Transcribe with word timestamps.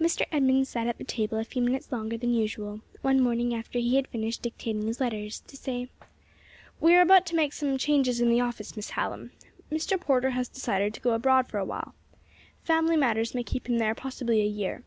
Mr. 0.00 0.26
Edmunds 0.32 0.68
sat 0.70 0.88
at 0.88 0.98
the 0.98 1.04
table 1.04 1.38
a 1.38 1.44
few 1.44 1.62
minutes 1.62 1.92
longer 1.92 2.18
than 2.18 2.34
usual, 2.34 2.80
one 3.02 3.20
morning 3.20 3.54
after 3.54 3.78
he 3.78 3.94
had 3.94 4.08
finished 4.08 4.42
dictating 4.42 4.84
his 4.88 4.98
letters, 4.98 5.42
to 5.46 5.56
say: 5.56 5.88
"We 6.80 6.92
are 6.96 7.00
about 7.00 7.24
to 7.26 7.36
make 7.36 7.52
some 7.52 7.78
changes 7.78 8.20
in 8.20 8.28
the 8.28 8.40
office, 8.40 8.74
Miss 8.74 8.90
Hallam. 8.90 9.30
Mr. 9.70 9.96
Porter 10.00 10.30
has 10.30 10.48
decided 10.48 10.92
to 10.94 11.00
go 11.00 11.12
abroad 11.12 11.46
for 11.46 11.58
a 11.58 11.64
while. 11.64 11.94
Family 12.64 12.96
matters 12.96 13.32
may 13.32 13.44
keep 13.44 13.68
him 13.68 13.78
there 13.78 13.94
possibly 13.94 14.40
a 14.40 14.44
year. 14.44 14.82